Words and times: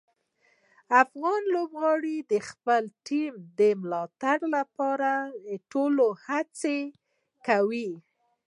افغان 1.03 1.41
لوبغاړي 1.53 2.17
د 2.31 2.33
خپلې 2.49 2.89
ټیم 3.07 3.33
د 3.59 3.61
ملاتړ 3.81 4.37
لپاره 4.55 5.11
ټولې 5.71 6.09
هڅې 6.25 6.77
کوي. 7.47 7.91